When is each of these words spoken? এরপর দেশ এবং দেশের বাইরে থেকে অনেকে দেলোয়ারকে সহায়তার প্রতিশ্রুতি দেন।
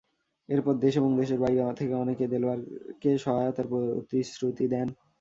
এরপর 0.49 0.73
দেশ 0.77 0.93
এবং 0.97 1.11
দেশের 1.15 1.39
বাইরে 1.39 1.61
থেকে 1.79 1.93
অনেকে 1.95 2.23
দেলোয়ারকে 2.27 3.11
সহায়তার 3.17 3.67
প্রতিশ্রুতি 3.71 4.65
দেন। 4.67 4.87